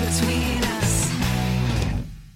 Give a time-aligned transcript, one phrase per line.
[0.00, 1.10] what's between us.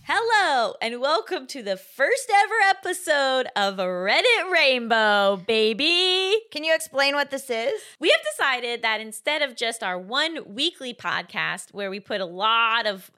[0.02, 6.38] Hello, and welcome to the first ever episode of Reddit Rainbow, baby.
[6.50, 7.80] Can you explain what this is?
[7.98, 12.26] We have decided that instead of just our one weekly podcast where we put a
[12.26, 13.10] lot of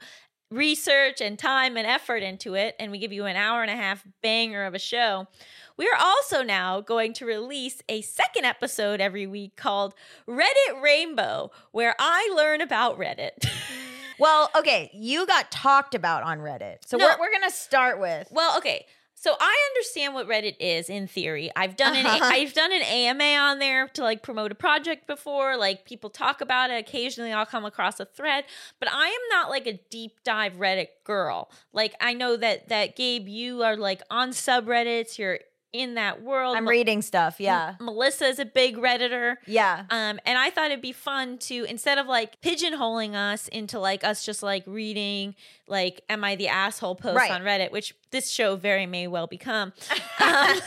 [0.50, 3.76] research and time and effort into it, and we give you an hour and a
[3.76, 5.28] half banger of a show,
[5.76, 9.94] we are also now going to release a second episode every week called
[10.28, 13.48] Reddit Rainbow, where I learn about Reddit.
[14.18, 16.78] Well, okay, you got talked about on Reddit.
[16.86, 17.06] So No.
[17.06, 18.28] we're, we're going to start with.
[18.30, 18.86] Well, okay.
[19.14, 21.48] So I understand what Reddit is in theory.
[21.54, 22.18] I've done an Uh-huh.
[22.24, 25.56] I've done an AMA on there to like promote a project before.
[25.56, 26.78] Like people talk about it.
[26.80, 28.44] Occasionally I'll come across a thread,
[28.80, 31.52] but I am not like a deep dive Reddit girl.
[31.72, 35.18] Like I know that that Gabe, you are like on subreddits.
[35.18, 35.38] You're
[35.72, 36.56] in that world.
[36.56, 37.40] I'm reading stuff.
[37.40, 37.74] Yeah.
[37.80, 39.36] Melisa is a big redditor.
[39.46, 39.84] Yeah.
[39.90, 44.04] Um, and I thought it'd be fun to instead of like pigeonholing us into like
[44.04, 45.34] us just like reading
[45.66, 47.30] like "Am I the asshole?" post Right.
[47.30, 49.72] on Reddit, which this show very may well become.
[50.20, 50.28] Um,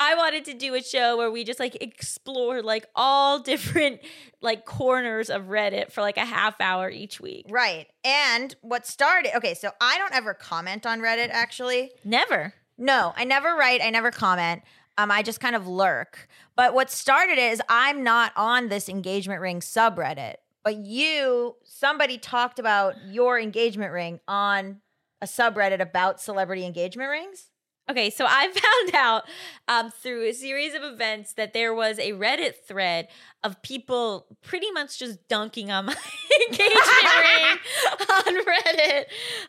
[0.00, 4.00] I wanted to do a show where we just like explore like all different
[4.40, 7.46] like corners of Reddit for like a half hour each week.
[7.50, 7.86] right.
[8.04, 9.36] And what started.
[9.36, 11.90] Okay, so I don't ever comment on Reddit, actually.
[12.04, 12.54] Never.
[12.78, 13.82] No, I never write.
[13.82, 14.62] I never comment.
[14.96, 16.28] Um, I just kind of lurk.
[16.56, 20.34] But what started it is I'm not on this engagement ring subreddit.
[20.64, 24.80] But you, somebody talked about your engagement ring on
[25.20, 27.50] a subreddit about celebrity engagement rings.
[27.90, 28.48] Okay, so I
[28.92, 29.22] found out
[29.66, 33.08] um, through a series of events that there was a Reddit thread
[33.42, 35.96] of people pretty much just dunking on my
[36.50, 36.84] engagement
[37.18, 37.56] ring
[38.10, 39.04] on Reddit.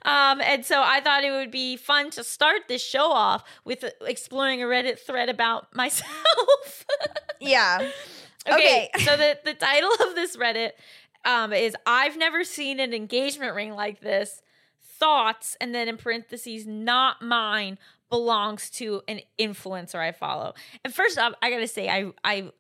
[0.05, 3.83] Um, and so I thought it would be fun to start this show off with
[3.83, 6.85] uh, exploring a Reddit thread about myself.
[7.41, 7.89] Yeah.
[8.47, 9.03] okay, Okay.
[9.03, 10.71] so the, the title of this Reddit
[11.25, 14.41] um, is I've never seen an engagement ring like this.
[14.99, 17.77] Thoughts, and then in parentheses, not mine,
[18.09, 20.53] belongs to an influencer I follow.
[20.83, 22.51] And first off, I gotta say, I I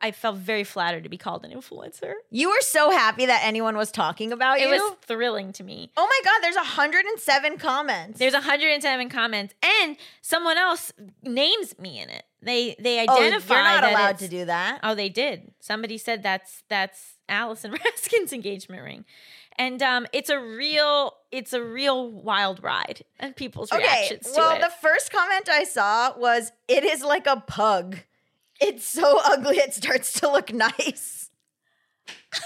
[0.00, 2.12] I felt very flattered to be called an influencer.
[2.30, 4.68] You were so happy that anyone was talking about you.
[4.68, 5.90] It was thrilling to me.
[5.96, 8.18] oh my god, there's 107 comments.
[8.18, 10.92] There's 107 comments, and someone else
[11.24, 12.22] names me in it.
[12.40, 13.54] They they identify.
[13.54, 14.78] oh, you're not allowed to do that.
[14.84, 15.50] Oh, they did.
[15.58, 19.04] Somebody said that's that's Allison Raskin's engagement ring,
[19.58, 24.56] and um, it's a real it's a real wild ride, and people's Okay, reactions well,
[24.56, 24.60] it.
[24.60, 27.98] the first comment I saw was, "It is like a pug.
[28.60, 31.30] It's so ugly it starts to look nice."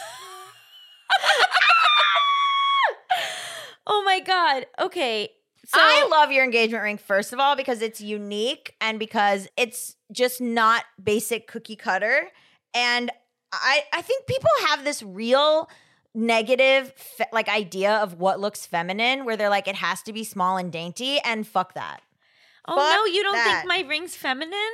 [3.86, 4.66] oh my god.
[4.80, 5.30] Okay,
[5.66, 9.96] so I love your engagement ring first of all because it's unique and because it's
[10.10, 12.28] just not basic cookie cutter
[12.74, 13.10] and
[13.52, 15.68] I I think people have this real
[16.14, 20.24] negative fe- like idea of what looks feminine where they're like it has to be
[20.24, 22.00] small and dainty and fuck that.
[22.68, 23.62] oh fuck no, you don't that.
[23.62, 24.72] think my ring's feminine?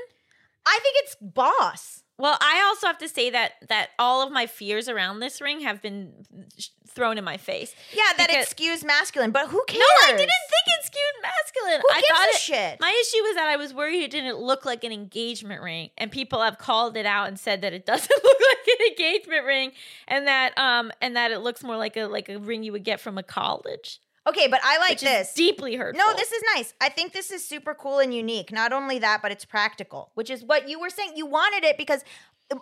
[0.66, 2.02] I think it's boss.
[2.18, 5.60] Well, I also have to say that that all of my fears around this ring
[5.60, 6.12] have been
[6.58, 7.74] sh- thrown in my face.
[7.92, 9.78] Yeah, that it skews masculine, but who cares?
[9.78, 11.80] No, I didn't think it skewed masculine.
[11.80, 12.40] Who I gives thought a it,
[12.72, 12.80] shit?
[12.80, 16.10] My issue was that I was worried it didn't look like an engagement ring, and
[16.10, 19.72] people have called it out and said that it doesn't look like an engagement ring,
[20.08, 22.84] and that um and that it looks more like a like a ring you would
[22.84, 25.28] get from a college, Okay, but I like this.
[25.28, 26.04] is deeply hurtful.
[26.04, 26.74] No, this is nice.
[26.80, 28.52] I think this is super cool and unique.
[28.52, 31.12] Not only that, but it's practical, which is what you were saying.
[31.16, 32.04] You wanted it because,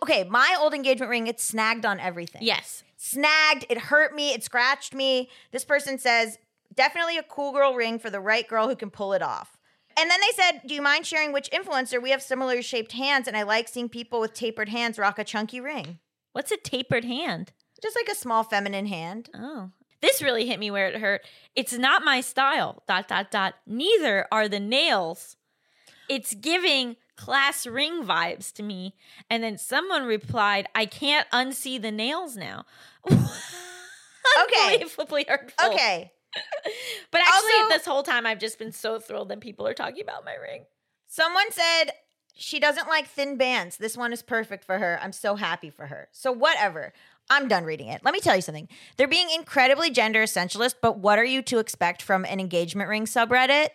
[0.02, 2.42] okay, my old engagement ring, it snagged on everything.
[2.42, 2.82] yes.
[2.98, 5.28] Snagged, it hurt me, it scratched me.
[5.52, 6.38] This person says,
[6.74, 9.56] definitely a cool girl ring for the right girl who can pull it off.
[9.98, 12.02] And then they said, Do you mind sharing which influencer?
[12.02, 15.24] We have similar shaped hands, and I like seeing people with tapered hands rock a
[15.24, 15.98] chunky ring.
[16.32, 17.52] What's a tapered hand?
[17.82, 19.30] Just like a small feminine hand.
[19.34, 19.70] Oh.
[20.00, 21.22] This really hit me where it hurt.
[21.54, 22.82] It's not my style.
[22.86, 23.54] Dot dot dot.
[23.66, 25.36] Neither are the nails.
[26.08, 28.94] It's giving class ring vibes to me.
[29.30, 32.64] And then someone replied, "I can't unsee the nails now."
[34.44, 34.74] Okay.
[34.74, 35.70] Unbelievably hurtful.
[35.72, 36.12] Okay.
[37.10, 40.02] But actually, Also- this whole time I've just been so thrilled that people are talking
[40.02, 40.64] about my ring.
[41.06, 41.92] Someone said
[42.34, 43.78] she doesn't like thin bands.
[43.78, 44.98] This one is perfect for her.
[45.02, 46.08] I'm so happy for her.
[46.12, 46.92] So, whatever.
[47.28, 48.02] I'm done reading it.
[48.04, 48.68] Let me tell you something.
[48.96, 53.06] They're being incredibly gender essentialist, but what are you to expect from an engagement ring
[53.06, 53.68] subreddit?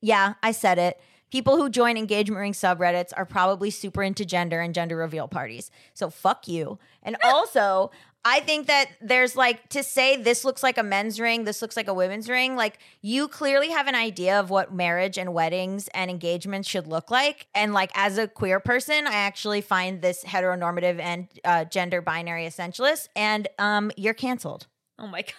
[0.00, 1.00] Yeah, I said it.
[1.30, 5.70] People who join engagement ring subreddits are probably super into gender and gender reveal parties.
[5.94, 6.78] So fuck you.
[7.02, 7.90] And also,
[8.28, 11.76] I think that there's like to say this looks like a men's ring, this looks
[11.76, 12.56] like a women's ring.
[12.56, 17.08] Like you clearly have an idea of what marriage and weddings and engagements should look
[17.08, 17.46] like.
[17.54, 22.46] And like as a queer person, I actually find this heteronormative and uh, gender binary
[22.46, 23.06] essentialist.
[23.14, 24.66] And um, you're canceled.
[24.98, 25.32] Oh my god.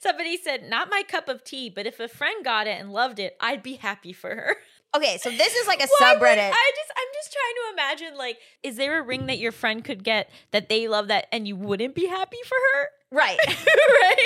[0.00, 3.20] Somebody said, "Not my cup of tea, but if a friend got it and loved
[3.20, 4.56] it, I'd be happy for her."
[4.96, 6.50] Okay, so this is like a Why would- subreddit.
[6.52, 9.84] I just I'm just trying to imagine like is there a ring that your friend
[9.84, 12.88] could get that they love that and you wouldn't be happy for her?
[13.10, 13.38] right.
[13.46, 14.16] right?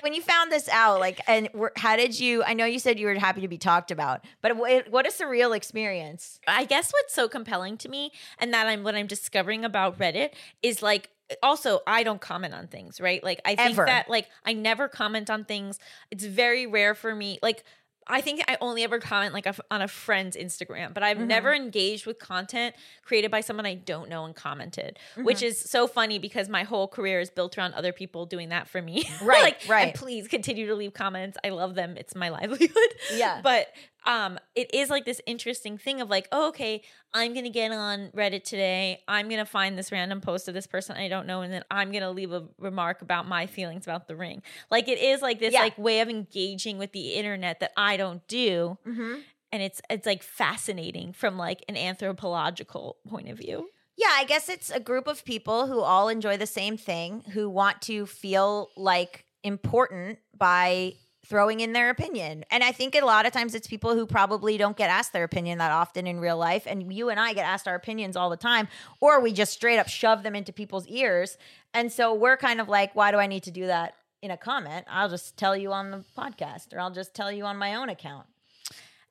[0.00, 2.42] when you found this out, like, and were- how did you?
[2.42, 5.10] I know you said you were happy to be talked about, but what, what a
[5.10, 6.40] surreal experience.
[6.48, 10.30] I guess what's so compelling to me and that I'm what I'm discovering about Reddit
[10.62, 11.10] is like
[11.42, 13.22] also I don't comment on things, right?
[13.22, 13.84] Like I think Ever.
[13.86, 15.78] that like I never comment on things.
[16.10, 17.38] It's very rare for me.
[17.42, 17.62] Like
[18.10, 21.26] I think I only ever comment like a, on a friend's Instagram, but I've Mhm.
[21.26, 22.74] never engaged with content
[23.04, 25.42] created by someone I don't know and commented, which Mhm.
[25.44, 28.82] is so funny because my whole career is built around other people doing that for
[28.82, 29.08] me.
[29.22, 29.86] Right, like, right.
[29.88, 31.38] And please continue to leave comments.
[31.44, 31.96] I love them.
[31.96, 32.70] It's my livelihood.
[33.14, 33.40] Yeah.
[33.50, 33.68] But
[34.06, 36.82] um it is like this interesting thing of like, oh, okay,
[37.12, 39.02] I'm gonna get on Reddit today.
[39.08, 41.92] I'm gonna find this random post of this person I don't know, and then I'm
[41.92, 44.42] gonna leave a remark about my feelings about the ring.
[44.70, 45.60] Like it is like this Yeah.
[45.60, 48.78] like way of engaging with the internet that I don't do.
[48.86, 49.14] Mm-hmm.
[49.52, 53.68] And it's it's like fascinating from like an anthropological point of view.
[53.96, 57.50] Yeah, I guess it's a group of people who all enjoy the same thing, who
[57.50, 60.94] want to feel like important by
[61.30, 62.44] throwing in their opinion.
[62.50, 65.22] And I think a lot of times it's people who probably don't get asked their
[65.22, 66.64] opinion that often in real life.
[66.66, 68.66] And you and I get asked our opinions all the time,
[69.00, 71.38] or we just straight up shove them into people's ears.
[71.72, 74.36] And so we're kind of like, why do I need to do that in a
[74.36, 74.86] comment?
[74.90, 77.88] I'll just tell you on the podcast, or I'll just tell you on my own
[77.88, 78.26] account.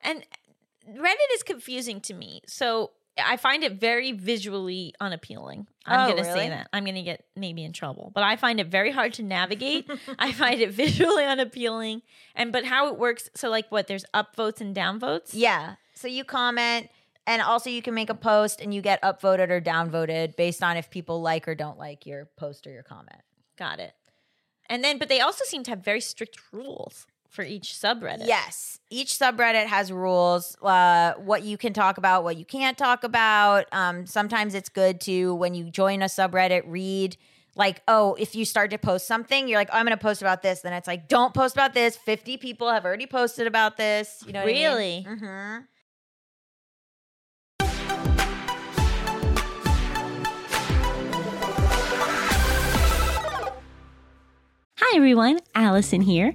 [0.02, 0.22] And
[0.86, 2.42] Reddit is confusing to me.
[2.46, 2.90] So
[3.24, 5.66] I find it very visually unappealing.
[5.86, 6.40] I'm Oh, going to really?
[6.40, 6.68] say that.
[6.72, 9.90] I'm going to get maybe in trouble, but I find it very hard to navigate.
[10.18, 12.02] I find it visually unappealing.
[12.34, 15.30] And but how it works, so like what there's upvotes and downvotes?
[15.32, 15.76] Yeah.
[15.94, 16.88] So you comment,
[17.26, 20.76] and also you can make a post and you get upvoted or downvoted based on
[20.76, 23.20] if people like or don't like your post or your comment.
[23.58, 23.92] Got it.
[24.68, 28.26] And then but they also seem to have very strict rules for each subreddit.
[28.26, 28.80] Yes.
[28.90, 33.66] Each subreddit has rules, uh, what you can talk about, what you can't talk about.
[33.72, 37.16] Um, sometimes it's good to, when you join a subreddit, read.
[37.56, 40.22] Like, oh, if you start to post something, you're like, oh, I'm going to post
[40.22, 40.60] about this.
[40.60, 41.96] Then it's like, don't post about this.
[41.96, 44.22] 50 people have already posted about this.
[44.26, 44.62] You know what I mean?
[44.62, 45.06] Really?
[45.08, 45.58] Mm-hmm.
[54.82, 56.34] Hi everyone, Allison here.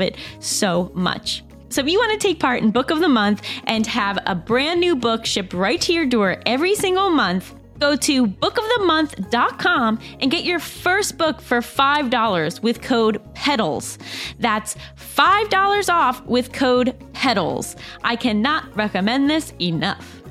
[0.00, 1.42] it so much.
[1.70, 4.34] So, if you want to take part in Book of the Month and have a
[4.34, 10.30] brand new book shipped right to your door every single month, go to bookofthemonth.com and
[10.30, 13.98] get your first book for $5 with code PEDALS.
[14.38, 17.76] That's $5 off with code PEDALS.
[18.02, 20.22] I cannot recommend this enough.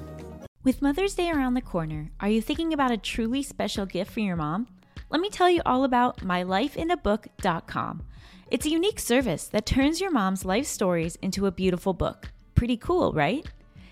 [0.64, 4.20] With Mother's Day around the corner, are you thinking about a truly special gift for
[4.20, 4.68] your mom?
[5.10, 8.04] Let me tell you all about mylifeinabook.com.
[8.52, 12.32] It's a unique service that turns your mom's life stories into a beautiful book.
[12.54, 13.46] Pretty cool, right?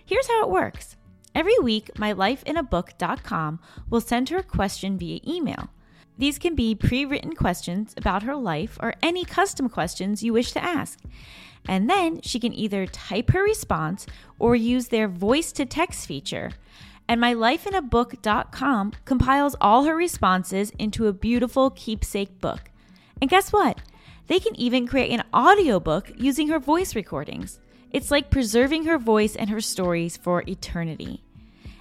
[0.05, 0.95] Here's how it works.
[1.33, 3.59] Every week, mylifeinabook.com
[3.89, 5.69] will send her a question via email.
[6.19, 10.51] These can be pre written questions about her life or any custom questions you wish
[10.51, 10.99] to ask.
[11.67, 14.05] And then she can either type her response
[14.39, 16.51] or use their voice to text feature.
[17.09, 22.69] And mylifeinabook.com compiles all her responses into a beautiful keepsake book.
[23.21, 23.81] And guess what?
[24.27, 27.59] They can even create an audiobook using her voice recordings.
[27.91, 31.23] It's like preserving her voice and her stories for eternity.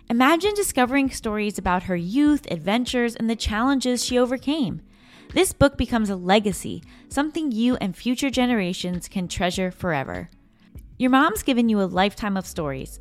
[0.09, 4.81] Imagine discovering stories about her youth, adventures, and the challenges she overcame.
[5.35, 10.31] This book becomes a legacy, something you and future generations can treasure forever.
[10.97, 13.01] Your mom's given you a lifetime of stories.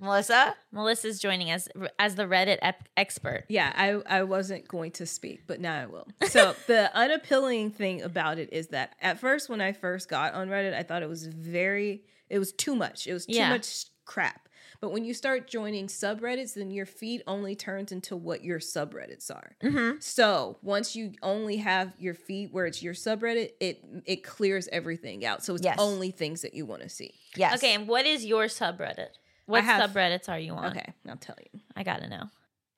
[0.00, 0.54] Melisa?
[0.74, 3.44] Melisa's joining us as the Reddit ep- expert.
[3.48, 6.06] Yeah, I, I wasn't going to speak, but now I will.
[6.28, 10.48] So the unappealing thing about it is that at first when I first got on
[10.48, 13.06] Reddit, I thought it was very it was too much.
[13.06, 13.50] It was too Yeah.
[13.50, 14.48] much crap.
[14.80, 19.30] But when you start joining subreddits, then your feed only turns into what your subreddits
[19.30, 19.56] are.
[19.62, 19.98] Mm-hmm.
[20.00, 25.24] So once you only have your feed where it's your subreddit, it it clears everything
[25.24, 25.44] out.
[25.44, 25.76] So it's Yes.
[25.78, 27.14] only things that you want to see.
[27.36, 27.54] Yes.
[27.56, 29.10] Okay, and what is your subreddit?
[29.46, 30.66] What have- subreddits are you on?
[30.76, 31.60] Okay, I'll tell you.
[31.76, 32.24] I gotta know.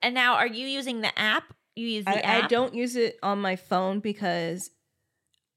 [0.02, 1.44] And now, are you using the app?
[1.74, 2.44] You use the I, app?
[2.44, 4.70] I don't use it on my phone because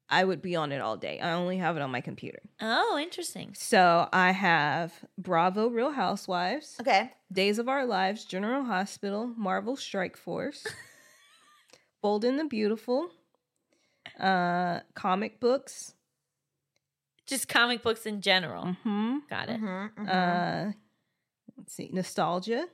[0.08, 1.20] I would be on it all day.
[1.20, 2.40] I only have it on my computer.
[2.60, 3.54] Oh, interesting.
[3.54, 7.12] So I have Bravo Real Housewives, Okay.
[7.32, 10.66] Days of Our Lives, General Hospital, Marvel Strike Force,
[12.02, 13.10] Bold and the Beautiful,
[14.18, 15.94] uh, comic books.
[17.26, 18.64] Just comic books in general.
[18.64, 19.18] Mm-hmm.
[19.28, 19.60] Got it.
[19.60, 20.72] Mm-hmm, Uh,
[21.60, 22.66] let's see, Nostalgia,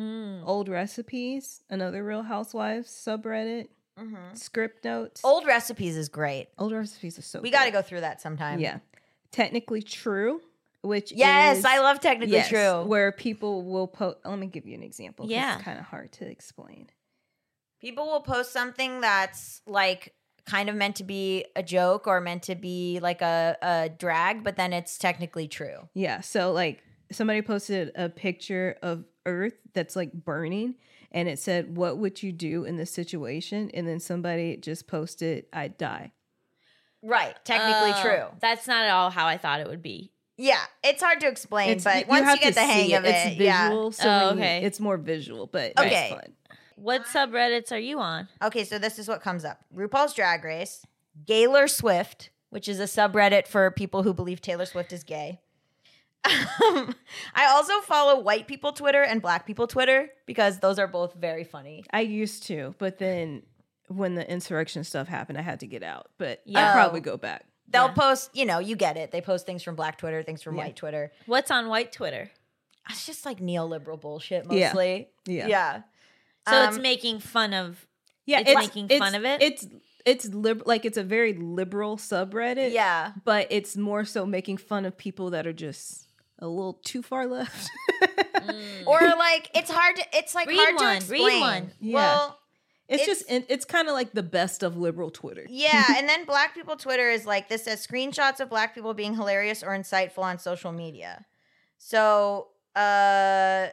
[0.00, 0.42] Mm.
[0.46, 3.66] Old Recipes, another Real Housewives subreddit,
[3.98, 4.34] mm-hmm.
[4.34, 5.20] Script Notes.
[5.24, 6.46] Old recipes is great.
[6.56, 8.60] Old Recipes is so We got to go through that sometime.
[8.60, 8.78] Yeah.
[9.32, 10.40] Technically True,
[10.82, 12.84] which Yes, is- I love technically yes, true.
[12.84, 14.18] Where people will post.
[14.24, 15.26] Let me give you an example.
[15.28, 15.56] Yeah.
[15.56, 16.90] It's kind of hard to explain.
[17.80, 20.14] People will post something that's like
[20.46, 24.44] kind of meant to be a joke or meant to be like a, a drag,
[24.44, 25.88] but then it's technically true.
[25.94, 26.20] Yeah.
[26.20, 30.74] So, like, somebody posted a picture of Earth that's like burning,
[31.12, 33.70] and it said, What would you do in this situation?
[33.74, 36.12] And then somebody just posted, I'd die.
[37.02, 37.34] Right.
[37.44, 38.24] Technically Oh, true.
[38.40, 40.12] That's not at all how I thought it would be.
[40.36, 40.60] Yeah.
[40.82, 43.36] It's hard to explain, It's- but once you get the hang see of it, it's
[43.40, 43.68] yeah.
[43.68, 43.92] visual.
[43.92, 44.64] So Oh, when you- okay.
[44.64, 46.10] it's more visual, but Okay.
[46.10, 46.32] it's fun.
[46.76, 48.28] What subreddits are you on?
[48.42, 50.84] Okay, so this is what comes up RuPaul's Drag Race,
[51.26, 55.40] Gaylor Swift, which is a subreddit for people who believe Taylor Swift is gay.
[56.24, 56.94] Um,
[57.34, 61.44] I also follow white people Twitter and black people Twitter because those are both very
[61.44, 61.84] funny.
[61.92, 63.42] I used to, but then
[63.88, 66.08] when the insurrection stuff happened, I had to get out.
[66.18, 66.66] But Yeah.
[66.68, 67.44] I'll probably go back.
[67.68, 67.92] They'll Yeah.
[67.94, 69.10] post, you know, you get it.
[69.10, 70.64] They post things from black Twitter, things from Yeah.
[70.64, 71.12] white Twitter.
[71.26, 72.30] What's on white Twitter?
[72.90, 75.08] It's just like neoliberal bullshit mostly.
[75.26, 75.46] Yeah.
[75.46, 75.82] Yeah.
[76.48, 77.86] So it's Um, making fun of.
[78.26, 79.42] Yeah, It's making fun of it?
[79.42, 79.66] It's
[80.04, 82.72] it's lib- like it's a very liberal subreddit.
[82.72, 83.12] Yeah.
[83.24, 86.07] but it's more so making fun of people that are just
[86.38, 87.68] a little too far left.
[88.34, 88.64] Mm.
[88.86, 91.40] Or like it's hard to it's like Read hard one, to read explain.
[91.40, 91.70] one.
[91.80, 91.94] Yeah.
[91.94, 92.38] Well,
[92.88, 95.44] it's, It's- just it's kind of like the best of liberal Twitter.
[95.48, 99.14] Yeah, and then black people Twitter is like this says screenshots of black people being
[99.14, 101.26] hilarious or insightful on social media.
[101.78, 103.66] So, uh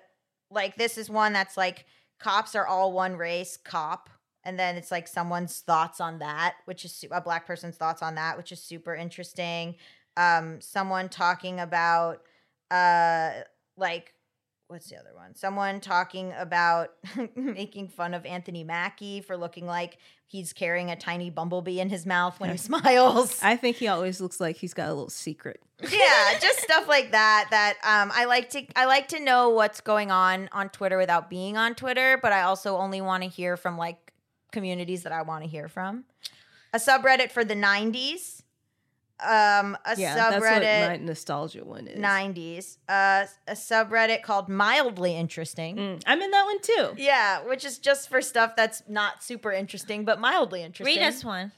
[0.52, 1.86] like this is one that's like
[2.20, 4.10] cops are all one race, cop.
[4.44, 8.04] And then it's like someone's thoughts on that, which is su- a black person's thoughts
[8.04, 9.76] on that, which is super interesting.
[10.18, 12.22] Um someone talking about
[12.72, 13.32] uh
[13.78, 14.14] like
[14.68, 15.36] what's the other one?
[15.36, 16.90] Someone talking about
[17.36, 22.06] making fun of Anthony Mackie for looking like he's carrying a tiny bumblebee in his
[22.06, 23.40] mouth when he smiles.
[23.44, 25.62] I think he always looks like he's got a little secret.
[25.82, 27.48] yeah, just stuff like that.
[27.52, 31.30] That um, I like to I like to know what's going on on Twitter without
[31.30, 34.14] being on Twitter, but I also only want to hear from like
[34.52, 36.06] communities that I want to hear from.
[36.74, 38.42] A subreddit for the '90s.
[39.20, 40.88] Um, a yeah, that's what subreddit.
[40.90, 41.98] my nostalgia one is.
[41.98, 46.94] 90s uh a subreddit called mildly interesting Mm, I'm in that one too.
[46.98, 51.24] yeah which is just for stuff that's not super interesting but mildly interesting Read us
[51.24, 51.54] one.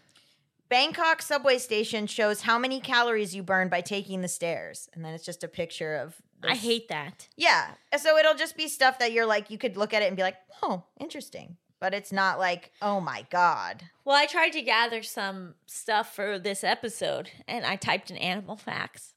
[0.69, 4.89] Bangkok subway station shows how many calories you burn by taking the stairs.
[4.93, 7.27] And then it's just a picture of I hate that.
[7.37, 7.69] Yeah.
[7.97, 10.21] So it'll just be stuff that you're like you could look at it and be
[10.23, 15.03] like, "Oh, interesting." But it's not like, "Oh my god." Well, I tried to gather
[15.03, 19.13] some stuff for this episode and I typed in animal facts,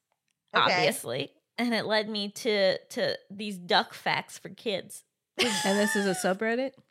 [0.55, 0.63] Okay.
[0.75, 1.33] obviously.
[1.57, 5.05] And it led me to to these duck facts for kids.
[5.39, 6.73] And this is a subreddit.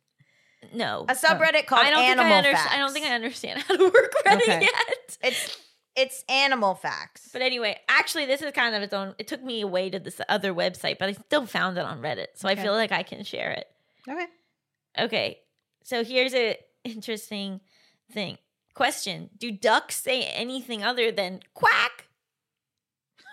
[0.74, 1.06] No.
[1.08, 2.74] A subreddit called I don't think Animal I, under- Facts.
[2.74, 4.60] I don't think I understand how to work Reddit Okay.
[4.60, 5.18] yet.
[5.22, 5.58] It's
[5.96, 7.30] it's animal facts.
[7.32, 9.14] But anyway, actually, this is kind of its own.
[9.18, 12.26] It took me away to this other website, but I still found it on Reddit,
[12.34, 12.60] so Okay.
[12.60, 13.66] I feel like I can share it.
[14.06, 14.26] Okay.
[14.98, 15.38] Okay,
[15.90, 17.60] so here's a interesting
[18.12, 18.38] thing.
[18.74, 22.06] Question: Do ducks say anything other than quack?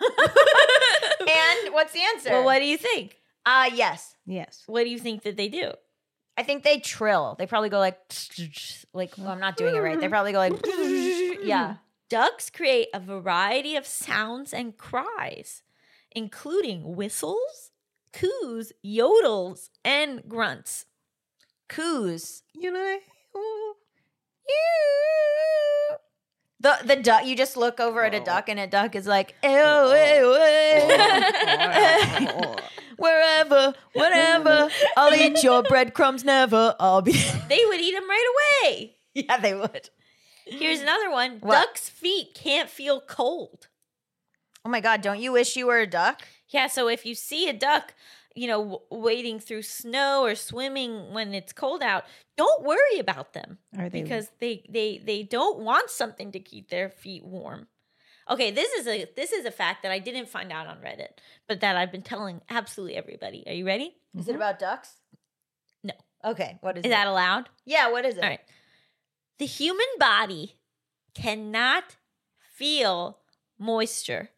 [0.00, 2.30] and what's the answer?
[2.30, 3.20] well, what do you think?
[3.46, 4.16] Uh yes.
[4.26, 4.64] Yes.
[4.66, 5.70] What do you think that they do?
[6.36, 7.36] I think they trill.
[7.38, 7.96] They probably go like
[8.92, 10.00] like well, I'm not doing it right.
[10.00, 10.54] They probably go like
[11.44, 11.76] yeah.
[12.10, 15.62] Ducks create a variety of sounds and cries,
[16.10, 17.70] including whistles,
[18.12, 20.86] coos, yodels, and grunts.
[21.68, 22.42] Coos.
[22.54, 22.98] You know.
[23.34, 23.74] oh,
[26.60, 28.24] The the duck you just look over at a Oh.
[28.24, 29.94] duck and a duck is like oh, oh.
[29.94, 30.26] ew,
[32.26, 32.30] ew, ew.
[32.44, 32.56] Oh,
[32.96, 37.12] wherever whatever I'll eat your breadcrumbs never I'll be
[37.48, 38.28] They would eat them right
[38.64, 38.96] away.
[39.14, 39.90] yeah they would
[40.50, 41.38] Here's another one.
[41.40, 41.52] What?
[41.66, 43.68] Ducks' feet can't feel cold.
[44.64, 47.48] oh my god don't you wish you were a duck Yeah, so if you see
[47.48, 47.94] a duck,
[48.38, 52.04] you know, wading through snow or swimming when it's cold out,
[52.36, 54.02] don't worry about them Are they?
[54.02, 57.66] because they they they don't want something to keep their feet warm.
[58.30, 61.12] Okay, this is a this is a fact that I didn't find out on Reddit,
[61.48, 63.42] but that I've been telling absolutely everybody.
[63.46, 63.88] Are you ready?
[63.88, 64.20] Mm-hmm.
[64.20, 64.90] is it about ducks
[65.84, 65.92] No.
[66.24, 67.48] okay what is, Is it that allowed?
[67.66, 68.40] yeah what is it All right.
[69.38, 70.56] The human body
[71.14, 71.96] cannot
[72.54, 73.18] feel
[73.58, 74.30] moisture.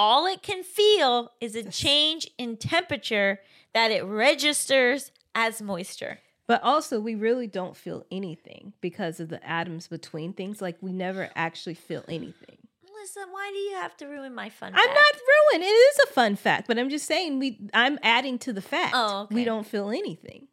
[0.00, 3.40] All it can feel is a change in temperature
[3.74, 6.20] that it registers as moisture.
[6.46, 10.62] But also, we really don't feel anything because of the atoms between things.
[10.62, 12.56] Like we never actually feel anything.
[12.82, 14.72] Melisa, why do you have to ruin my fun?
[14.74, 14.94] I'm fact?
[14.94, 15.20] not
[15.52, 15.64] ruined.
[15.64, 17.68] It is a fun fact, but I'm just saying we.
[17.74, 18.94] I'm adding to the fact.
[18.96, 20.48] Oh, We don't feel anything.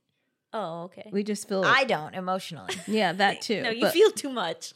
[0.58, 1.08] Oh, okay.
[1.12, 1.64] We just feel.
[1.64, 3.62] I don't emotionally yeah, that too.
[3.62, 4.74] No, you but, feel too much.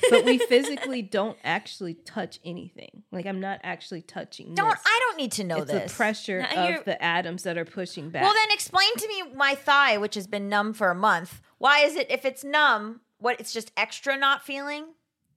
[0.10, 3.02] but we physically don't actually touch anything.
[3.10, 4.54] Like I'm not actually touching.
[4.54, 4.82] don't this.
[4.86, 8.10] I don't need to know it's this the pressure of the atoms that are pushing
[8.10, 8.22] back.
[8.22, 11.40] Well, then explain to me my thigh, which has been numb for a month.
[11.58, 14.86] Why is it, if it's numb, what, it's just extra not feeling?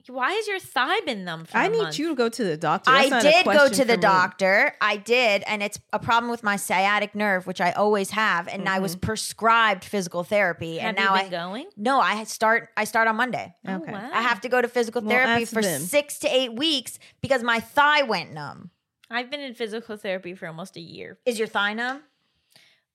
[0.09, 1.99] Why has your thigh been numb for I a need month?
[1.99, 2.91] you to go to the doctor.
[2.91, 4.01] That's I not a did go to the for me.
[4.01, 4.73] doctor.
[4.81, 5.43] I did.
[5.47, 8.47] And it's a problem with my sciatic nerve, which I always have.
[8.47, 10.77] And I was prescribed physical therapy.
[10.77, 11.67] Have and now you been I, going?
[11.75, 13.53] no, I start, I start on Monday.
[13.67, 13.91] Oh, Okay.
[13.91, 14.09] wow.
[14.13, 15.81] I have to go to physical therapy ask for them.
[15.81, 18.71] six to eight weeks because my thigh went numb.
[19.09, 21.17] I've been in physical therapy for almost a year.
[21.25, 22.01] Is your thigh numb?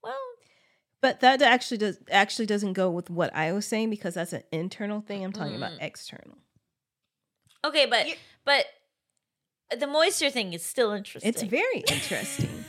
[0.03, 0.14] Well,
[1.01, 4.44] But that actually does actually doesn't go with what I was saying because that's an
[4.53, 5.25] internal thing.
[5.25, 5.79] I'm talking about Mm.
[5.83, 6.38] external.
[7.64, 8.66] Okay, but You- but
[9.79, 11.29] the moisture thing is still interesting.
[11.29, 12.64] It's very interesting.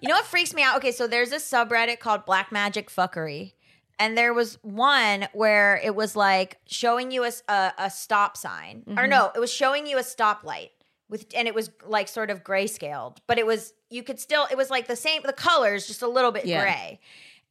[0.00, 0.76] You know what freaks me out?
[0.78, 3.52] Okay, so there's a subreddit called Black Magic Fuckery.
[3.98, 8.82] And there was one where it was like showing you a a stop sign.
[8.96, 9.08] Or Mhm.
[9.10, 10.70] no, it was showing you a stoplight
[11.10, 13.18] with and it was like sort of grayscaled.
[13.26, 16.08] But it was you could still it was like the same the colors just a
[16.08, 16.62] little bit Yeah.
[16.62, 17.00] gray.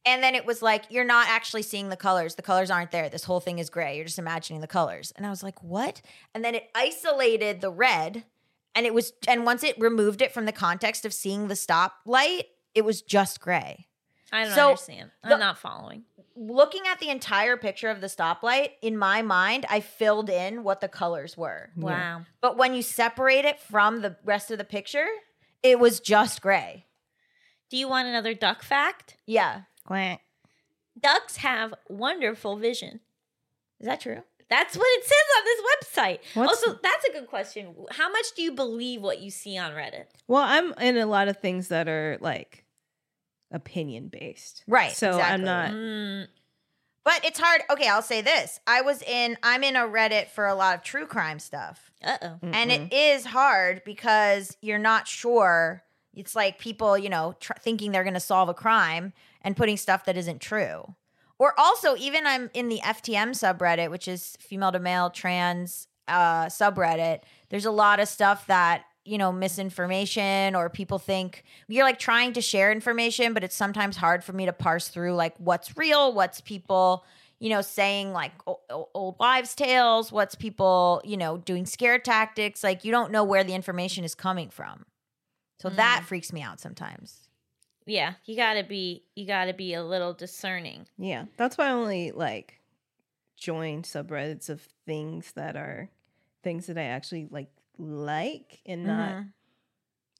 [0.06, 2.34] And then it was like you're not actually seeing the colors.
[2.34, 3.08] The colors aren't there.
[3.08, 3.96] This whole thing is gray.
[3.96, 5.12] You're just imagining the colors.
[5.16, 6.00] And I was like, "What?"
[6.34, 8.24] And then it isolated the red
[8.74, 12.44] and it was and once it removed it from the context of seeing the stoplight,
[12.74, 13.88] it was just gray.
[14.32, 15.10] I don't So, understand.
[15.24, 16.04] I'm not following.
[16.36, 20.80] Looking at the entire picture of the stoplight, in my mind, I filled in what
[20.80, 21.70] the colors were.
[21.76, 21.84] Yeah.
[21.84, 22.26] Wow.
[22.40, 25.08] But when you separate it from the rest of the picture,
[25.62, 26.86] it was just gray.
[27.70, 29.16] Do you want another duck fact?
[29.26, 29.62] Yeah.
[29.84, 30.20] Quack.
[30.98, 33.00] Ducks have wonderful vision.
[33.78, 34.22] Is that true?
[34.50, 36.18] That's what it says on this website.
[36.34, 37.74] What's- also, that's a good question.
[37.92, 40.06] How much do you believe what you see on Reddit?
[40.26, 42.64] Well, I'm in a lot of things that are like
[43.52, 44.64] opinion based.
[44.66, 45.70] Right, So I'm not.
[45.70, 46.26] Mm,
[47.04, 47.62] But it's hard.
[47.70, 48.60] Okay, I'll say this.
[48.66, 51.90] I was in I'm in a Reddit for a lot of true crime stuff.
[52.04, 52.38] uh-oh.
[52.42, 55.84] And it is hard because you're not sure.
[56.14, 59.76] It's like people, you know, tr- thinking they're going to solve a crime and putting
[59.76, 60.94] stuff that isn't true.
[61.38, 66.46] Or also, even I'm in the FTM subreddit, which is female to male trans uh,
[66.46, 67.20] subreddit.
[67.48, 72.34] There's a lot of stuff that you know misinformation or people think you're like trying
[72.34, 76.12] to share information, but it's sometimes hard for me to parse through like what's real,
[76.12, 77.04] what's people
[77.40, 78.32] you know, saying like
[78.94, 80.12] old wives' tales?
[80.12, 82.62] What's people, you know, doing scare tactics?
[82.62, 84.84] Like you don't know where the information is coming from.
[85.60, 87.28] So that freaks me out sometimes.
[87.86, 90.86] Yeah, you gotta be you gotta be a little discerning.
[90.98, 92.60] Yeah, that's why I only like
[93.36, 95.88] join subreddits of things that are
[96.42, 99.32] things that I actually like like and not, Mhm.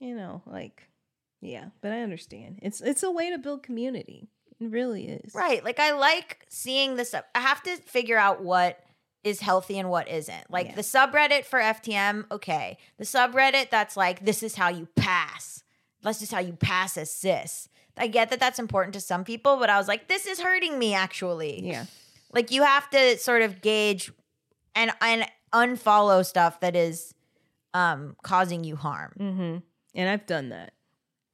[0.00, 0.88] you know, like
[1.40, 1.66] yeah.
[1.80, 2.58] But I understand.
[2.62, 4.28] It's it's a way to build community.
[4.60, 5.34] It really is.
[5.34, 5.64] Right.
[5.64, 7.08] Like I like seeing this.
[7.08, 7.24] Stuff.
[7.34, 8.78] I have to figure out what
[9.24, 10.50] is healthy and what isn't.
[10.50, 10.74] Like Yeah.
[10.76, 12.78] the subreddit for FTM, okay.
[12.98, 15.62] The subreddit that's like, this is how you pass.
[16.02, 17.68] That's just how you pass as cis.
[17.96, 20.78] I get that that's important to some people, but I was like, this is hurting
[20.78, 21.60] me actually.
[21.66, 21.84] Yeah.
[22.32, 24.10] Like you have to sort of gauge
[24.74, 27.12] and and unfollow stuff that is
[27.74, 29.12] um causing you harm.
[29.18, 29.56] Mm-hmm.
[29.94, 30.72] And I've done that.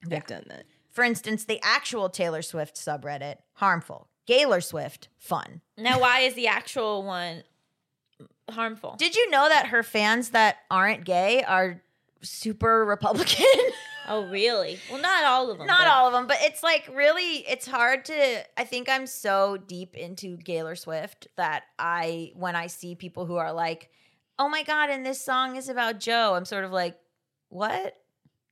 [0.09, 0.17] Yeah.
[0.17, 0.65] I've done that.
[0.91, 4.09] For instance, the actual Taylor Swift subreddit, harmful.
[4.27, 5.61] Gaylor Swift, fun.
[5.77, 7.45] Now, why is the actual one
[8.51, 8.97] harmful?
[8.99, 11.83] Did you know that her fans that aren't gay are
[12.23, 13.47] super Republican?
[14.09, 14.79] oh, really?
[14.91, 15.67] Well, not all of them.
[15.67, 18.45] Not but- all of them, but it's like really, it's hard to.
[18.57, 23.37] I think I'm so deep into Gaylor Swift that I, when I see people who
[23.37, 23.91] are like,
[24.39, 26.99] oh my God, and this song is about Joe, I'm sort of like,
[27.49, 27.97] what?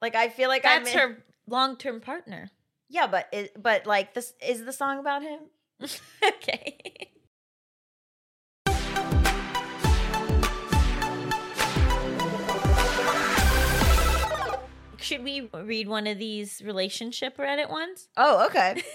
[0.00, 2.50] Like, I feel like That's I'm in- her long-term partner.
[2.88, 5.40] Yeah, but it, but like this is the song about him.
[6.24, 7.10] okay.
[15.04, 18.08] Should we read one of these relationship Reddit ones?
[18.16, 18.82] Oh, okay.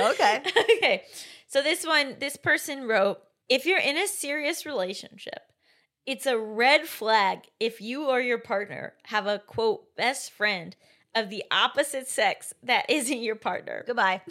[0.00, 0.42] Okay.
[0.46, 1.02] okay.
[1.46, 3.18] So this one, this person wrote,
[3.50, 5.40] if you're in a serious relationship,
[6.06, 10.74] it's a red flag if you or your partner have a quote best friend
[11.14, 13.84] of the opposite sex that isn't your partner.
[13.86, 14.22] Goodbye.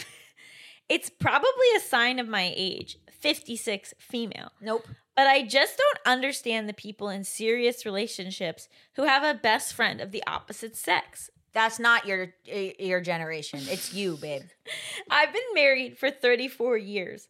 [0.89, 4.51] It's probably a sign of my age, 56 female.
[4.59, 4.87] Nope.
[5.19, 9.99] But I just don't understand the people in serious relationships who have a best friend
[9.99, 11.29] of the opposite sex.
[11.51, 13.59] That's not your eh, your generation.
[13.63, 14.43] It's you, babe.
[15.09, 17.27] I've been married for 34 years,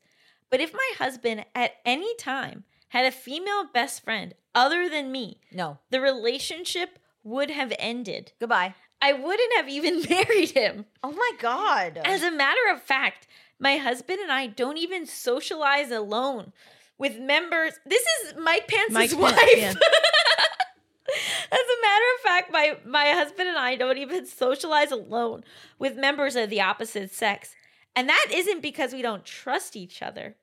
[0.52, 5.42] but if my husband at any time had a female best friend other than me,
[5.52, 5.80] No.
[5.90, 8.34] the relationship would have ended.
[8.40, 8.76] Goodbye.
[9.02, 10.86] I wouldn't have even married him.
[11.02, 12.00] Oh my god.
[12.06, 13.26] As a matter of fact,
[13.60, 16.54] my husband and I don't even socialize alone
[17.00, 17.74] with members.
[17.86, 19.58] This is Mike Pence's Mike Pence, wife.
[19.58, 19.74] yeah.
[21.52, 25.44] As a matter of fact, my my husband and I don't even socialize alone
[25.80, 27.56] with members of the opposite sex.
[27.96, 30.36] And that isn't because we don't trust each other,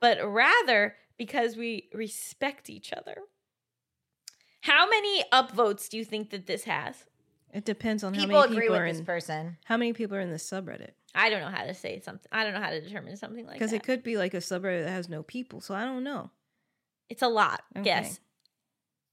[0.00, 3.16] but rather because we respect each other.
[4.60, 7.06] How many upvotes do you think that this has?
[7.54, 9.04] It depends on how people many agree people with are this in.
[9.06, 9.56] person.
[9.64, 10.90] How many people are in this subreddit?
[11.14, 12.28] I don't know how to say something.
[12.32, 13.58] I don't know how to determine something like that.
[13.58, 16.30] Because it could be like a subreddit that has no people, so I don't know.
[17.08, 17.62] it's a lot.
[17.76, 17.84] Okay.
[17.86, 18.18] Yes.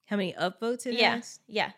[0.05, 1.15] How many upvotes it Yeah.
[1.15, 1.39] has?
[1.47, 1.71] Yeah.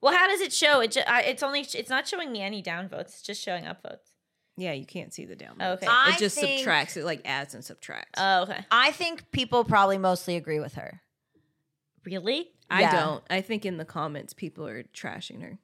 [0.00, 0.80] Well, how does it show?
[0.80, 3.00] It ju- I, it's only it's not showing me any downvotes.
[3.08, 4.12] It's just showing upvotes.
[4.56, 5.76] Yeah, you can't see the downloads.
[5.78, 5.86] Okay.
[5.88, 6.96] I it just think- subtracts.
[6.96, 8.18] It like adds and subtracts.
[8.20, 8.64] Oh, okay.
[8.70, 11.02] I think people probably mostly agree with her.
[12.04, 12.52] Really?
[12.70, 12.92] I yeah.
[13.04, 13.24] don't.
[13.28, 15.58] I think in the comments people are trashing her.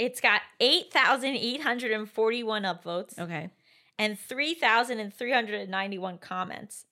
[0.00, 3.50] It's got 8,841 upvotes Okay.
[3.98, 6.86] and 3,391 comments.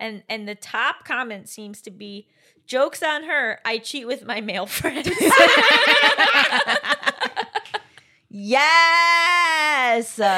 [0.00, 2.26] And and the top comment seems to be
[2.66, 3.60] jokes on her.
[3.64, 5.08] I cheat with my male friends.
[8.28, 10.18] Yes.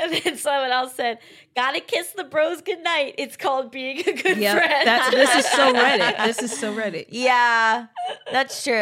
[0.00, 1.18] And then someone else said,
[1.56, 3.16] "Gotta kiss the bros goodnight.
[3.18, 6.24] It's called being a good Yeah, friend." that's this is so Reddit.
[6.24, 7.06] This is so Reddit.
[7.08, 7.86] yeah,
[8.30, 8.74] that's true.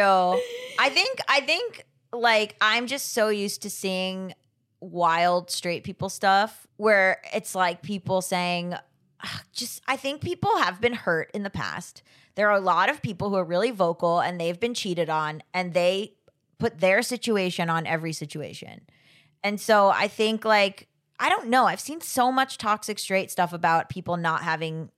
[0.79, 1.86] I think I think
[2.19, 4.33] like I'm just so used to seeing
[4.79, 8.75] wild straight people stuff where it's like people saying
[9.23, 12.03] "Ah, just I think people have been hurt in the past.
[12.35, 15.41] There are a lot of people who are really vocal and they've been cheated on
[15.53, 16.13] and they
[16.59, 18.81] put their situation on every situation.
[19.43, 20.87] And so I think like
[21.19, 21.65] I don't know.
[21.65, 24.91] I've seen so much toxic straight stuff about people not having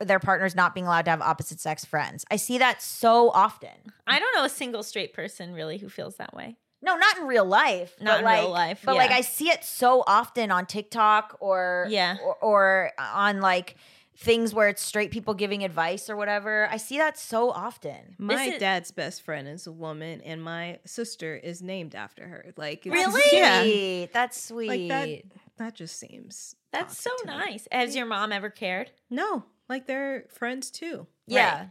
[0.00, 2.24] their partners not being allowed to have opposite sex friends.
[2.30, 3.92] I see that so often.
[4.06, 6.56] I don't know a single straight person really who feels that way.
[6.82, 7.94] No, not in real life.
[8.00, 9.10] Not in like, real life, But like.
[9.10, 12.16] I see it so often on TikTok or Yeah.
[12.22, 13.76] or, or on like
[14.18, 16.68] things where it's straight people giving advice or whatever.
[16.70, 18.14] I see that so often.
[18.18, 22.52] My is- dad's best friend is a woman, and my sister is named after her.
[22.56, 23.22] Like, Really?
[23.32, 24.06] Yeah.
[24.12, 24.68] That's sweet.
[24.68, 25.22] Like that.
[25.58, 26.54] That just seems.
[26.72, 27.38] That's so toxic to me.
[27.52, 27.68] nice.
[27.72, 28.90] Has your mom ever cared?
[29.10, 31.06] No, like they're friends too.
[31.26, 31.40] yeah.
[31.60, 31.70] at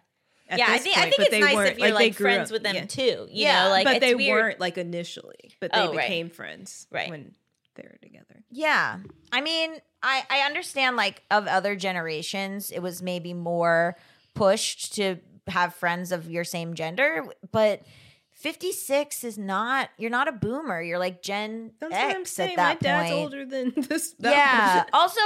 [0.49, 2.75] yeah, I think I think it's nice if you're they like, friends up- with them
[2.75, 2.85] yeah.
[2.85, 3.27] too.
[3.29, 4.35] You Yeah, know, like but they weird.
[4.43, 6.07] weren't like initially, but they Oh, right.
[6.07, 6.87] became friends.
[6.91, 7.09] Right.
[7.09, 7.33] When
[7.75, 8.43] they were together.
[8.51, 8.99] Yeah.
[9.31, 13.97] I mean, I, I understand like of other generations, it was maybe more
[14.33, 17.81] pushed to have friends of your same gender, but
[18.33, 20.81] 56 is not you're not a boomer.
[20.81, 22.51] You're like Gen That's X saying.
[22.51, 23.23] at that My dad's point.
[23.23, 24.13] older than this.
[24.19, 24.73] yeah.
[24.83, 24.89] person.
[24.93, 25.21] also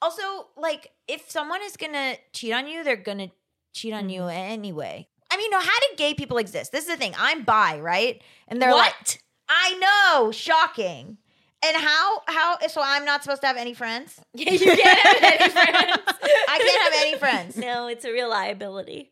[0.00, 0.22] also
[0.56, 3.30] like if someone is gonna cheat on you, they're gonna
[3.74, 4.30] cheat on you Mm-hmm.
[4.52, 5.06] anyway.
[5.30, 6.70] I mean, no, how did gay people exist?
[6.72, 7.12] This is the thing.
[7.18, 8.22] I'm bi, right?
[8.48, 9.18] And they're like what?
[9.48, 9.74] I
[10.14, 11.18] know, shocking.
[11.66, 14.20] And how how so I'm not supposed to have any friends?
[14.34, 14.60] you can't
[14.98, 16.02] have any friends.
[16.22, 17.56] I can't have any friends.
[17.56, 19.10] No, it's a real liability.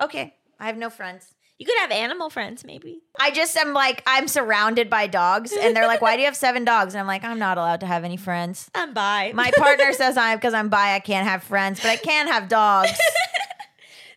[0.00, 0.34] Okay.
[0.58, 1.26] I have no friends.
[1.58, 3.02] You could have animal friends, maybe.
[3.20, 6.36] I just am like I'm surrounded by dogs and they're like, Why do you have
[6.46, 6.94] seven dogs?
[6.94, 8.70] And I'm like, I'm not allowed to have any friends.
[8.74, 9.32] I'm bi.
[9.34, 12.48] My partner says I'm because I'm bi, I can't have friends, but I can have
[12.48, 12.92] dogs.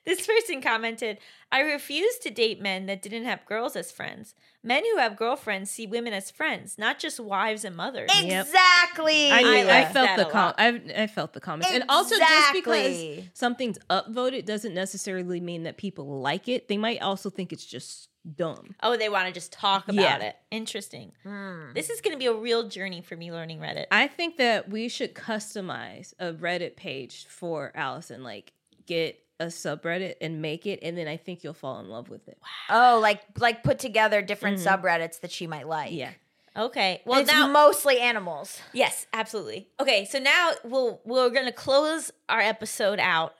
[0.05, 1.17] This person commented,
[1.51, 4.35] I refuse to date men that didn't have girls as friends.
[4.61, 8.11] Men who have girlfriends see women as friends, not just wives and mothers.
[8.21, 8.45] Yep.
[8.47, 9.31] Exactly.
[9.31, 12.53] I, I like felt the a com- I, I felt the comments, and also just
[12.53, 16.67] because something's upvoted doesn't necessarily mean that people like it.
[16.67, 18.75] They might also think it's just dumb.
[18.81, 20.17] Oh, they want to just talk about Yeah.
[20.19, 20.35] it.
[20.51, 21.11] Interesting.
[21.23, 21.73] Hmm.
[21.73, 23.85] This is going to be a real journey for me learning Reddit.
[23.91, 28.23] I think that we should customize a Reddit page for Allison.
[28.23, 28.53] Like,
[28.85, 32.27] get a subreddit and make it, and then I think you'll fall in love with
[32.27, 32.37] it.
[32.69, 34.81] Oh, like like put together different Mhm.
[34.81, 35.91] subreddits that she might like.
[35.91, 36.11] Yeah.
[36.55, 37.01] okay.
[37.05, 38.59] Well, it's now mostly animals.
[38.73, 39.69] Yes, absolutely.
[39.79, 43.35] Okay, so now we'll we're gonna close our episode out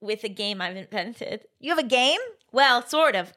[0.00, 1.46] with a game I've invented.
[1.60, 2.20] You have a game?
[2.52, 3.32] Well, sort of.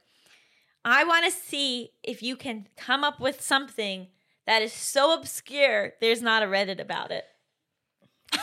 [0.86, 4.08] I want to see if you can come up with something
[4.48, 7.26] that is so obscure there's not a Reddit about it.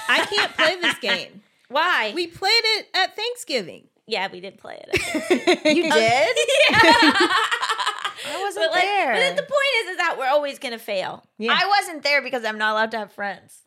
[0.09, 1.43] I can't play this game.
[1.69, 2.13] Why?
[2.15, 3.89] We played it at Thanksgiving.
[4.07, 5.67] yeah, we did play it.
[5.77, 5.93] You did?
[8.29, 9.13] I wasn't but like, there.
[9.15, 9.53] But the point
[9.85, 11.25] is, is that we're always gonna fail.
[11.39, 11.53] Yeah.
[11.53, 13.63] I wasn't there because I'm not allowed to have friends.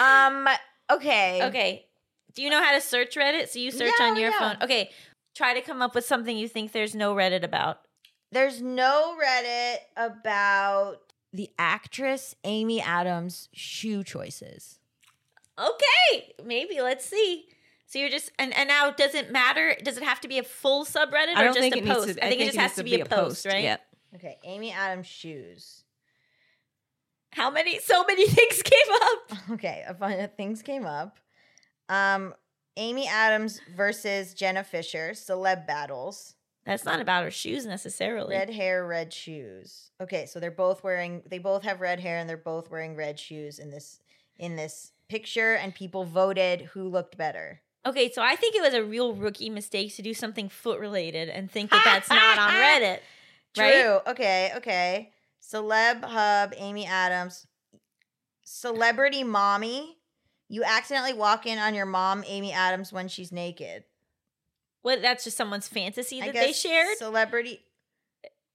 [0.00, 0.48] Um.
[0.90, 1.40] Okay.
[1.44, 1.86] okay.
[2.34, 3.48] Do you know how to search Reddit?
[3.48, 4.38] So you search Yeah, on your yeah.
[4.38, 4.56] phone.
[4.62, 4.90] Okay.
[5.34, 7.80] Try to come up with something you think there's no Reddit about.
[8.32, 10.98] There's no Reddit about
[11.32, 14.78] the actress Amy Adams' shoe choices.
[15.58, 17.46] Okay, maybe let's see.
[17.86, 19.76] So you're just and and now does it matter?
[19.82, 22.14] Does it have to be a full subreddit or just a post?
[22.14, 22.24] to.
[22.24, 23.62] I think it just has needs to be a post, right?
[23.62, 23.80] Yep.
[24.16, 25.84] Okay, Amy Adams shoes.
[27.30, 27.78] How many?
[27.78, 29.32] So many things came up.
[29.52, 31.18] Okay, a bunch of things came up.
[31.88, 32.34] Um,
[32.76, 36.34] Amy Adams versus Jenna Fischer, celeb battles.
[36.64, 38.34] That's not about her shoes necessarily.
[38.34, 39.92] Red hair, red shoes.
[40.00, 41.22] Okay, so they're both wearing.
[41.24, 44.00] They both have red hair, and they're both wearing red shoes in this
[44.38, 45.54] in this picture.
[45.54, 47.62] And people voted who looked better.
[47.86, 51.28] Okay, so I think it was a real rookie mistake to do something foot related
[51.28, 52.98] and think that that's not on Reddit.
[53.56, 53.82] Right?
[53.82, 54.00] True.
[54.08, 54.52] Okay.
[54.56, 55.12] Okay.
[55.40, 56.52] Celeb hub.
[56.56, 57.46] Amy Adams.
[58.44, 59.96] Celebrity mommy.
[60.48, 63.84] You accidentally walk in on your mom, Amy Adams, when she's naked.
[64.82, 65.02] What?
[65.02, 66.96] That's just someone's fantasy that they shared.
[66.98, 67.60] Celebrity.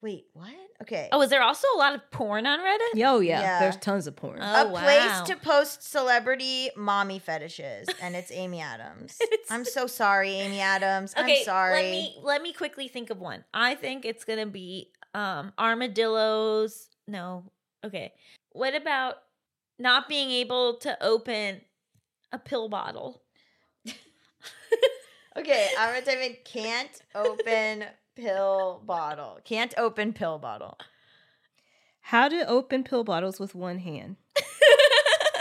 [0.02, 0.50] Wait, what?
[0.82, 1.10] Okay.
[1.12, 2.96] Oh, is there also a lot of porn on Reddit?
[2.96, 3.60] Yo, yeah, Yeah.
[3.60, 4.40] There's tons of porn.
[4.42, 4.82] Oh, a wow.
[4.82, 9.18] place to post celebrity mommy fetishes, and it's Amy Adams.
[9.22, 11.14] It's- I'm so sorry, Amy Adams.
[11.16, 11.74] Okay, I'm sorry.
[11.74, 13.44] let me let me quickly think of one.
[13.54, 16.90] I think it's gonna be um armadillos.
[17.08, 17.44] No,
[17.84, 18.14] okay.
[18.54, 19.18] What about
[19.78, 21.62] not being able to open
[22.32, 23.22] a pill bottle?
[25.38, 27.86] Okay, I'm gonna type in can't open
[28.22, 29.40] pill bottle.
[29.44, 30.78] Can't open pill bottle.
[32.02, 34.18] How to open pill bottles with one hand.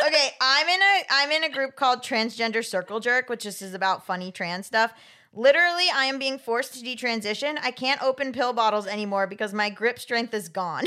[0.07, 3.75] Okay, I'm in a I'm in a group called Transgender Circle Jerk, which just is
[3.75, 4.95] about funny trans stuff.
[5.35, 7.59] Literally, I am being forced to detransition.
[7.63, 10.85] I can't open pill bottles anymore because my grip strength is gone.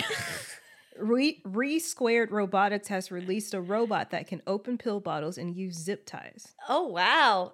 [0.99, 5.75] Re, Re Squared Robotics has released a robot that can open pill bottles and use
[5.75, 6.56] zip ties.
[6.67, 7.53] Oh wow.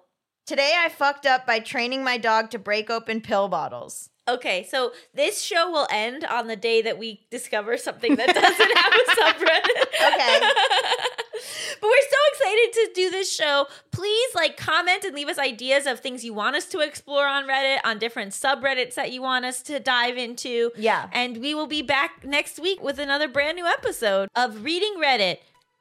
[0.50, 4.10] Today I fucked up by training my dog to break open pill bottles.
[4.26, 8.76] Okay, so this show will end on the day that we discover something that doesn't
[8.76, 10.12] have a subreddit.
[10.12, 10.40] Okay.
[11.80, 13.68] but we're so excited to do this show.
[13.92, 17.46] Please like comment and leave us ideas of things you want us to explore on
[17.46, 20.72] Reddit, on different subreddits that you want us to dive into.
[20.76, 21.10] Yeah.
[21.12, 25.36] And we will be back next week with another brand new episode of Reading Reddit,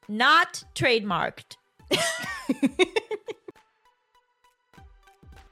[0.08, 1.56] not trademarked.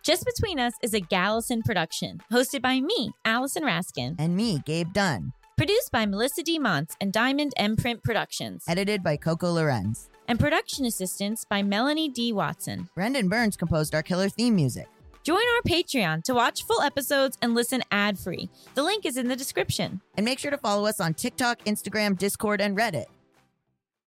[0.08, 4.94] Just Between Us is a Gallison production, hosted by me, Allison Raskin, And me, Gabe
[4.94, 5.34] Dunn.
[5.58, 6.58] produced by Melisa D.
[6.58, 10.08] Monts and Diamond MPrint Productions, Edited by Coco Llorens.
[10.30, 12.32] and production assistance by Melanie D.
[12.32, 12.88] Watson.
[12.96, 14.88] Brendan Burns composed our killer theme music.
[15.24, 18.50] Join our Patreon to watch full episodes and listen ad free.
[18.76, 20.00] The link is in the description.
[20.16, 23.08] And make sure to follow us on TikTok, Instagram, Discord, and Reddit.